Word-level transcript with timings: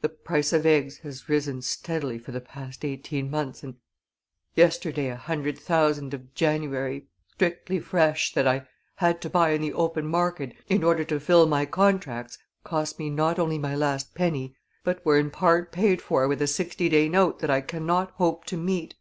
"The 0.00 0.08
price 0.08 0.52
of 0.52 0.66
eggs 0.66 0.98
has 1.04 1.28
risen 1.28 1.62
steadily 1.62 2.18
for 2.18 2.32
the 2.32 2.40
past 2.40 2.84
eighteen 2.84 3.30
months, 3.30 3.62
and 3.62 3.76
yesterday 4.56 5.08
a 5.10 5.14
hundred 5.16 5.56
thousand 5.56 6.12
of 6.12 6.34
January, 6.34 7.06
strictly 7.34 7.78
fresh, 7.78 8.34
that 8.34 8.48
I 8.48 8.66
had 8.96 9.20
to 9.20 9.30
buy 9.30 9.50
in 9.50 9.60
the 9.62 9.72
open 9.72 10.08
market 10.08 10.56
in 10.68 10.82
order 10.82 11.04
to 11.04 11.20
fill 11.20 11.46
my 11.46 11.66
contracts, 11.66 12.36
cost 12.64 12.98
me 12.98 13.10
not 13.10 13.38
only 13.38 13.58
my 13.58 13.76
last 13.76 14.12
penny, 14.16 14.56
but 14.82 15.06
were 15.06 15.20
in 15.20 15.30
part 15.30 15.70
paid 15.70 16.02
for 16.02 16.26
with 16.26 16.42
a 16.42 16.48
sixty 16.48 16.88
day 16.88 17.08
note 17.08 17.38
that 17.38 17.48
I 17.48 17.60
cannot 17.60 18.10
hope 18.16 18.46
to 18.46 18.56
meet. 18.56 18.96